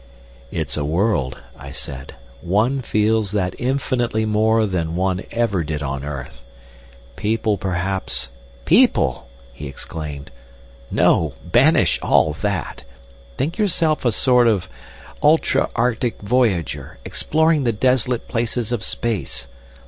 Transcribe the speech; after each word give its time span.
"It's 0.49 0.77
a 0.77 0.83
world," 0.83 1.37
I 1.55 1.71
said; 1.71 2.15
"one 2.41 2.81
feels 2.81 3.33
that 3.33 3.53
infinitely 3.59 4.25
more 4.25 4.65
than 4.65 4.95
one 4.95 5.21
ever 5.29 5.63
did 5.63 5.83
on 5.83 6.03
earth. 6.03 6.43
People 7.15 7.55
perhaps—" 7.55 8.29
"People!" 8.65 9.27
he 9.53 9.67
exclaimed. 9.67 10.31
"No! 10.89 11.35
Banish 11.45 11.99
all 12.01 12.33
that! 12.33 12.83
Think 13.37 13.59
yourself 13.59 14.03
a 14.03 14.11
sort 14.11 14.47
of 14.47 14.67
ultra 15.21 15.69
arctic 15.75 16.19
voyager 16.23 16.97
exploring 17.05 17.63
the 17.65 17.71
desolate 17.71 18.27
places 18.27 18.71
of 18.71 18.83
space. 18.83 19.47